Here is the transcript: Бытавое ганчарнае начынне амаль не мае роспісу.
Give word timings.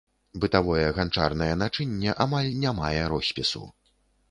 Бытавое 0.45 0.85
ганчарнае 0.99 1.51
начынне 1.63 2.17
амаль 2.27 2.51
не 2.65 2.75
мае 2.81 3.07
роспісу. 3.17 3.65